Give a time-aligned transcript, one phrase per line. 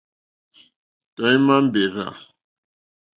[1.15, 2.07] Tɔ̀ímá mbèrzà.